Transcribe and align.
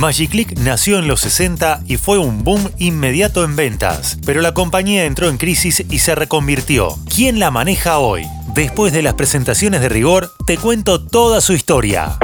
Magiclick 0.00 0.58
nació 0.60 0.98
en 0.98 1.06
los 1.06 1.20
60 1.20 1.82
y 1.84 1.98
fue 1.98 2.16
un 2.16 2.42
boom 2.42 2.70
inmediato 2.78 3.44
en 3.44 3.54
ventas, 3.54 4.16
pero 4.24 4.40
la 4.40 4.54
compañía 4.54 5.04
entró 5.04 5.28
en 5.28 5.36
crisis 5.36 5.84
y 5.90 5.98
se 5.98 6.14
reconvirtió. 6.14 6.96
¿Quién 7.14 7.38
la 7.38 7.50
maneja 7.50 7.98
hoy? 7.98 8.26
Después 8.54 8.94
de 8.94 9.02
las 9.02 9.12
presentaciones 9.12 9.82
de 9.82 9.90
rigor, 9.90 10.32
te 10.46 10.56
cuento 10.56 11.04
toda 11.04 11.42
su 11.42 11.52
historia. 11.52 12.16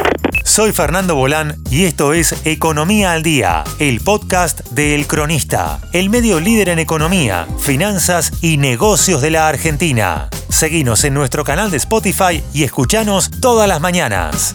Soy 0.42 0.72
Fernando 0.72 1.16
Bolán 1.16 1.62
y 1.70 1.84
esto 1.84 2.14
es 2.14 2.34
Economía 2.46 3.12
al 3.12 3.22
Día, 3.22 3.62
el 3.78 4.00
podcast 4.00 4.62
de 4.70 4.94
El 4.94 5.06
Cronista, 5.06 5.78
el 5.92 6.08
medio 6.08 6.40
líder 6.40 6.70
en 6.70 6.78
economía, 6.78 7.46
finanzas 7.60 8.32
y 8.40 8.56
negocios 8.56 9.20
de 9.20 9.32
la 9.32 9.48
Argentina. 9.48 10.30
Seguinos 10.48 11.04
en 11.04 11.12
nuestro 11.12 11.44
canal 11.44 11.70
de 11.70 11.76
Spotify 11.76 12.42
y 12.54 12.62
escuchanos 12.62 13.30
todas 13.42 13.68
las 13.68 13.82
mañanas. 13.82 14.54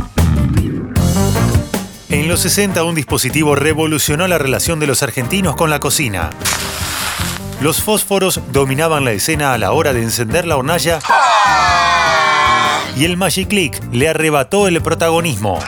Los 2.32 2.40
60 2.44 2.86
un 2.86 2.96
dispositivo 2.96 3.56
revolucionó 3.56 4.26
la 4.26 4.38
relación 4.38 4.80
de 4.80 4.88
los 4.88 5.04
argentinos 5.04 5.58
con 5.58 5.70
la 5.70 5.82
cocina. 5.82 6.30
Los 7.60 7.84
fósforos 7.84 8.40
dominaban 8.54 9.04
la 9.04 9.12
escena 9.12 9.52
a 9.52 9.58
la 9.58 9.74
hora 9.74 9.92
de 9.92 10.02
encender 10.02 10.48
la 10.48 10.56
hornalla 10.56 11.00
y 12.96 13.04
el 13.04 13.18
Magic 13.18 13.50
Click 13.50 13.84
le 13.92 14.08
arrebató 14.08 14.70
el 14.70 14.82
protagonismo. 14.82 15.60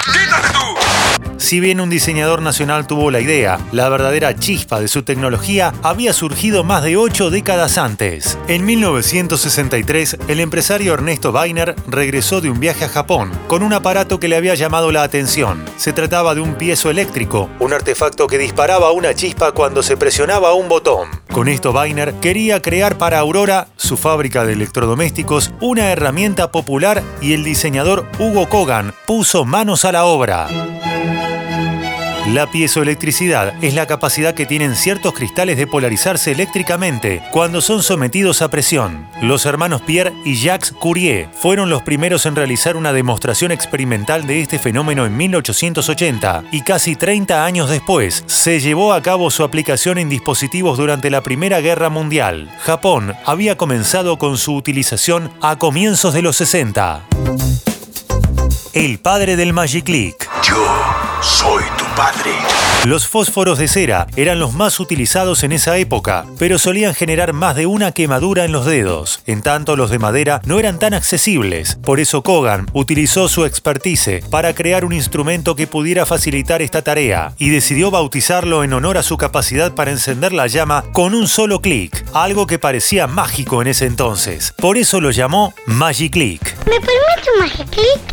Si 1.44 1.60
bien 1.60 1.82
un 1.82 1.90
diseñador 1.90 2.42
nacional 2.42 2.88
tuvo 2.88 3.12
la 3.12 3.20
idea, 3.20 3.60
la 3.74 3.90
verdadera 3.90 4.34
chispa 4.34 4.80
de 4.80 4.88
su 4.88 5.04
tecnología 5.04 5.74
había 5.84 6.14
surgido 6.14 6.64
más 6.64 6.84
de 6.84 6.96
ocho 6.96 7.30
décadas 7.30 7.78
antes. 7.78 8.38
En 8.48 8.66
1963, 8.66 10.20
el 10.30 10.40
empresario 10.40 10.94
Ernesto 10.94 11.32
Weiner 11.32 11.76
regresó 11.86 12.40
de 12.40 12.50
un 12.50 12.62
viaje 12.62 12.86
a 12.86 12.90
Japón 12.90 13.30
con 13.50 13.62
un 13.62 13.74
aparato 13.74 14.22
que 14.22 14.30
le 14.30 14.38
había 14.38 14.56
llamado 14.56 14.94
la 14.94 15.04
atención. 15.04 15.66
Se 15.76 15.92
trataba 15.92 16.34
de 16.34 16.40
un 16.40 16.56
piezo 16.56 16.90
eléctrico, 16.90 17.50
un 17.60 17.74
artefacto 17.74 18.28
que 18.28 18.38
disparaba 18.38 18.94
una 18.94 19.14
chispa 19.14 19.52
cuando 19.52 19.84
se 19.84 19.98
presionaba 19.98 20.54
un 20.54 20.70
botón. 20.70 21.10
Con 21.34 21.50
esto 21.50 21.74
Weiner 21.74 22.14
quería 22.22 22.62
crear 22.62 22.98
para 22.98 23.20
Aurora, 23.20 23.68
su 23.76 23.98
fábrica 23.98 24.46
de 24.46 24.54
electrodomésticos, 24.54 25.52
una 25.60 25.92
herramienta 25.92 26.54
popular 26.54 27.04
y 27.20 27.34
el 27.34 27.44
diseñador 27.44 28.08
Hugo 28.18 28.48
Kogan 28.48 28.94
puso 29.06 29.44
manos 29.44 29.84
a 29.84 29.92
la 29.92 30.06
obra. 30.06 30.48
La 32.28 32.50
piezoelectricidad 32.50 33.54
es 33.62 33.74
la 33.74 33.86
capacidad 33.86 34.34
que 34.34 34.46
tienen 34.46 34.78
ciertos 34.78 35.14
cristales 35.14 35.58
de 35.58 35.68
polarizarse 35.68 36.32
eléctricamente 36.32 37.22
cuando 37.32 37.60
son 37.60 37.84
sometidos 37.84 38.42
a 38.42 38.48
presión. 38.48 39.10
Los 39.22 39.46
hermanos 39.46 39.82
Pierre 39.82 40.14
y 40.24 40.36
Jacques 40.36 40.72
Curie 40.72 41.28
fueron 41.34 41.70
los 41.70 41.82
primeros 41.82 42.26
en 42.26 42.38
realizar 42.38 42.78
una 42.78 42.94
demostración 42.94 43.52
experimental 43.52 44.26
de 44.26 44.40
este 44.40 44.58
fenómeno 44.58 45.06
en 45.06 45.18
1880 45.18 46.46
y 46.54 46.62
casi 46.62 46.96
30 46.96 47.44
años 47.44 47.70
después 47.70 48.24
se 48.26 48.62
llevó 48.62 48.94
a 48.94 49.02
cabo 49.02 49.30
su 49.30 49.44
aplicación 49.44 49.98
en 49.98 50.08
dispositivos 50.08 50.78
durante 50.78 51.10
la 51.10 51.24
Primera 51.24 51.60
Guerra 51.60 51.90
Mundial. 51.90 52.50
Japón 52.62 53.16
había 53.26 53.58
comenzado 53.58 54.18
con 54.18 54.38
su 54.38 54.56
utilización 54.56 55.30
a 55.42 55.58
comienzos 55.58 56.14
de 56.14 56.22
los 56.22 56.38
60. 56.38 57.04
El 58.72 59.00
padre 59.00 59.36
del 59.36 59.52
Magic. 59.52 60.30
Yo 60.42 60.93
soy 61.24 61.64
tu 61.78 61.86
padre. 61.96 62.32
Los 62.84 63.08
fósforos 63.08 63.58
de 63.58 63.70
cera 63.70 64.08
eran 64.18 64.40
los 64.40 64.54
más 64.54 64.80
utilizados 64.82 65.44
en 65.44 65.54
esa 65.54 65.78
época, 65.78 66.26
pero 66.38 66.60
solían 66.60 66.94
generar 66.94 67.32
más 67.32 67.56
de 67.56 67.66
una 67.66 67.94
quemadura 67.94 68.44
en 68.44 68.52
los 68.52 68.66
dedos. 68.66 69.22
En 69.26 69.42
tanto, 69.42 69.78
los 69.78 69.90
de 69.90 70.00
madera 70.00 70.42
no 70.44 70.60
eran 70.60 70.80
tan 70.80 70.94
accesibles. 70.94 71.78
Por 71.82 72.02
eso 72.02 72.24
Kogan 72.24 72.68
utilizó 72.74 73.30
su 73.30 73.46
expertise 73.46 74.22
para 74.30 74.54
crear 74.54 74.84
un 74.84 74.92
instrumento 74.92 75.56
que 75.56 75.66
pudiera 75.66 76.06
facilitar 76.06 76.62
esta 76.62 76.82
tarea 76.82 77.34
y 77.38 77.50
decidió 77.50 77.90
bautizarlo 77.90 78.66
en 78.66 78.74
honor 78.74 78.98
a 78.98 79.04
su 79.04 79.16
capacidad 79.18 79.74
para 79.74 79.92
encender 79.92 80.34
la 80.34 80.48
llama 80.48 80.84
con 80.92 81.16
un 81.16 81.30
solo 81.30 81.62
clic, 81.62 82.06
algo 82.14 82.48
que 82.48 82.60
parecía 82.60 83.08
mágico 83.08 83.62
en 83.62 83.70
ese 83.70 83.86
entonces. 83.86 84.54
Por 84.58 84.78
eso 84.78 85.00
lo 85.00 85.12
llamó 85.12 85.54
Magic 85.68 86.12
Click. 86.12 86.44
¿Me 86.66 86.82
permite 86.82 87.32
un 87.34 87.40
Magic 87.40 87.70
Click? 87.70 88.13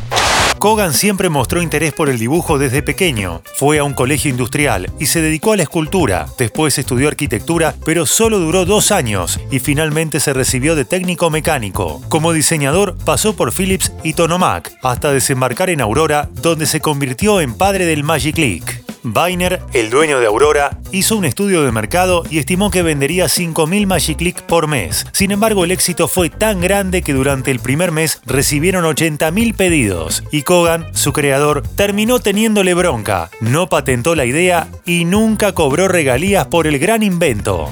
Kogan 0.61 0.93
siempre 0.93 1.31
mostró 1.31 1.63
interés 1.63 1.95
por 1.95 2.11
el 2.11 2.19
dibujo 2.19 2.59
desde 2.59 2.83
pequeño. 2.83 3.41
Fue 3.57 3.79
a 3.79 3.85
un 3.85 3.95
colegio 3.95 4.31
industrial 4.31 4.93
y 5.01 5.07
se 5.07 5.23
dedicó 5.23 5.53
a 5.55 5.57
la 5.57 5.63
escultura. 5.63 6.27
Después 6.37 6.77
estudió 6.77 7.09
arquitectura, 7.09 7.75
pero 7.87 8.05
solo 8.05 8.39
duró 8.39 8.67
dos 8.67 8.93
años 8.93 9.41
y 9.51 9.59
finalmente 9.59 10.21
se 10.21 10.35
recibió 10.35 10.77
de 10.77 10.85
técnico 10.85 11.31
mecánico. 11.31 12.03
Como 12.11 12.35
diseñador 12.35 12.95
pasó 13.07 13.35
por 13.35 13.55
Philips 13.55 13.91
y 14.05 14.13
Tonomac 14.13 14.71
hasta 14.83 15.11
desembarcar 15.13 15.71
en 15.71 15.81
Aurora, 15.81 16.29
donde 16.43 16.67
se 16.67 16.83
convirtió 16.83 17.41
en 17.41 17.55
padre 17.55 17.87
del 17.87 18.05
Magic 18.05 18.35
Click. 18.35 18.80
Weiner, 19.05 19.61
el 19.73 19.91
dueño 19.91 20.21
de 20.21 20.27
Aurora, 20.27 20.79
hizo 20.93 21.17
un 21.17 21.25
estudio 21.25 21.63
de 21.63 21.73
mercado 21.73 22.25
y 22.31 22.39
estimó 22.39 22.71
que 22.71 22.83
vendería 22.83 23.27
5.000 23.27 23.87
Magic 23.87 24.19
Click 24.19 24.43
por 24.43 24.67
mes. 24.67 25.07
Sin 25.13 25.31
embargo, 25.31 25.65
el 25.65 25.71
éxito 25.71 26.09
fue 26.09 26.31
tan 26.31 26.61
grande 26.61 27.03
que 27.03 27.13
durante 27.13 27.51
el 27.51 27.61
primer 27.61 27.93
mes 27.93 28.21
recibieron 28.27 28.85
80.000 28.85 29.55
pedidos 29.55 30.23
y 30.31 30.43
Kogan, 30.43 30.87
su 30.95 31.13
creador, 31.13 31.63
terminó 31.77 32.21
teniéndole 32.21 32.75
bronca. 32.75 33.31
No 33.41 33.69
patentó 33.69 34.15
la 34.15 34.25
idea 34.25 34.69
y 34.85 35.05
nunca 35.05 35.53
cobró 35.53 35.89
regalías 35.89 36.47
por 36.47 36.67
el 36.67 36.79
gran 36.79 37.03
invento. 37.03 37.71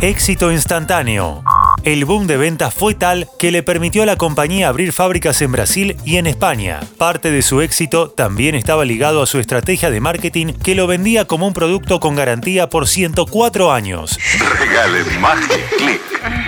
Éxito 0.00 0.50
instantáneo. 0.50 1.44
El 1.84 2.04
boom 2.04 2.28
de 2.28 2.36
ventas 2.36 2.72
fue 2.72 2.94
tal 2.94 3.28
que 3.40 3.50
le 3.50 3.64
permitió 3.64 4.04
a 4.04 4.06
la 4.06 4.16
compañía 4.16 4.68
abrir 4.68 4.92
fábricas 4.92 5.42
en 5.42 5.50
Brasil 5.50 5.96
y 6.04 6.16
en 6.16 6.28
España. 6.28 6.78
Parte 6.96 7.32
de 7.32 7.42
su 7.42 7.60
éxito 7.60 8.08
también 8.08 8.54
estaba 8.54 8.84
ligado 8.84 9.20
a 9.20 9.26
su 9.26 9.40
estrategia 9.40 9.90
de 9.90 10.00
marketing 10.00 10.54
que 10.62 10.76
lo 10.76 10.86
vendía 10.86 11.24
como 11.24 11.46
un 11.46 11.54
producto 11.54 11.98
con 11.98 12.14
garantía 12.14 12.68
por 12.68 12.86
104 12.86 13.72
años. 13.72 14.16
Regale 14.60 15.02
Magic 15.18 15.76
Click. 15.76 16.00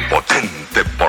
Potente 0.09 0.64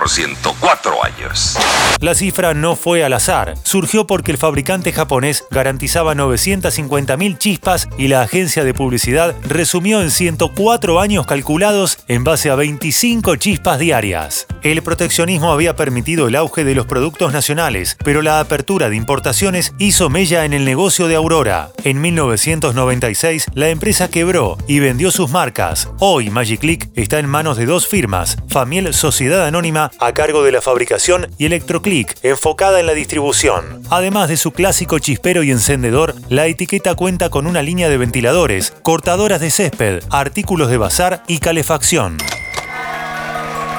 por 0.05 0.11
104 0.11 1.03
años. 1.03 1.57
La 1.99 2.13
cifra 2.13 2.53
no 2.53 2.75
fue 2.75 3.03
al 3.03 3.13
azar, 3.13 3.55
surgió 3.63 4.05
porque 4.05 4.31
el 4.31 4.37
fabricante 4.37 4.91
japonés 4.91 5.45
garantizaba 5.49 6.13
950.000 6.13 7.37
chispas 7.39 7.87
y 7.97 8.07
la 8.07 8.21
agencia 8.21 8.63
de 8.63 8.75
publicidad 8.75 9.33
resumió 9.41 10.01
en 10.01 10.11
104 10.11 10.99
años 10.99 11.25
calculados 11.25 11.97
en 12.07 12.23
base 12.23 12.51
a 12.51 12.55
25 12.55 13.37
chispas 13.37 13.79
diarias. 13.79 14.45
El 14.61 14.83
proteccionismo 14.83 15.51
había 15.51 15.75
permitido 15.75 16.27
el 16.27 16.35
auge 16.35 16.63
de 16.63 16.75
los 16.75 16.85
productos 16.85 17.33
nacionales, 17.33 17.97
pero 18.03 18.21
la 18.21 18.39
apertura 18.39 18.89
de 18.89 18.97
importaciones 18.97 19.73
hizo 19.79 20.11
mella 20.11 20.45
en 20.45 20.53
el 20.53 20.65
negocio 20.65 21.07
de 21.07 21.15
Aurora. 21.15 21.69
En 21.83 21.99
1996 22.01 23.47
la 23.55 23.69
empresa 23.69 24.09
quebró 24.09 24.57
y 24.67 24.79
vendió 24.79 25.09
sus 25.09 25.31
marcas. 25.31 25.89
Hoy 25.99 26.29
Magic 26.29 26.59
Click 26.59 26.89
está 26.95 27.17
en 27.17 27.27
manos 27.27 27.57
de 27.57 27.65
dos 27.65 27.87
firmas, 27.87 28.37
Famiel 28.49 28.93
Sociedad 28.93 29.47
Anónima 29.47 29.91
a 29.99 30.13
cargo 30.13 30.43
de 30.43 30.51
la 30.51 30.61
fabricación 30.61 31.27
y 31.37 31.45
Electroclick 31.45 32.15
enfocada 32.23 32.79
en 32.79 32.85
la 32.85 32.93
distribución. 32.93 33.81
Además 33.89 34.29
de 34.29 34.37
su 34.37 34.51
clásico 34.51 34.99
chispero 34.99 35.43
y 35.43 35.51
encendedor, 35.51 36.15
la 36.29 36.47
etiqueta 36.47 36.95
cuenta 36.95 37.29
con 37.29 37.47
una 37.47 37.61
línea 37.61 37.89
de 37.89 37.97
ventiladores, 37.97 38.73
cortadoras 38.81 39.41
de 39.41 39.51
césped, 39.51 40.03
artículos 40.09 40.69
de 40.69 40.77
bazar 40.77 41.23
y 41.27 41.39
calefacción. 41.39 42.17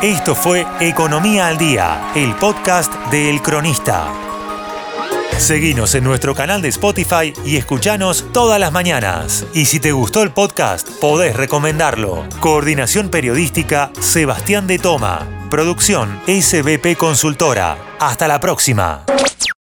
Esto 0.03 0.35
fue 0.35 0.67
Economía 0.81 1.49
al 1.49 1.57
Día, 1.57 2.13
el 2.15 2.35
podcast 2.35 2.93
de 3.11 3.31
El 3.31 3.41
Cronista. 3.41 4.13
Seguinos 5.39 5.95
en 5.95 6.05
nuestro 6.05 6.35
canal 6.35 6.63
de 6.63 6.69
Spotify 6.69 7.33
y 7.45 7.57
escuchanos 7.57 8.25
todas 8.33 8.59
las 8.59 8.73
mañanas. 8.73 9.47
Y 9.53 9.67
si 9.67 9.81
te 9.81 9.93
gustó 9.93 10.23
el 10.23 10.33
podcast, 10.33 10.89
podés 11.01 11.37
recomendarlo. 11.37 12.25
Coordinación 12.41 13.11
Periodística 13.11 13.91
Sebastián 14.01 14.67
de 14.67 14.79
Toma. 14.79 15.36
Producción 15.51 16.21
SBP 16.27 16.97
Consultora. 16.97 17.77
Hasta 18.01 18.27
la 18.27 18.41
próxima. 18.41 19.05